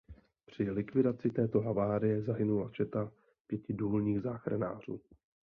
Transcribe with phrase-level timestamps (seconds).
[0.45, 3.11] Při likvidaci této havárie zahynula četa
[3.47, 5.01] pěti důlních záchranářů.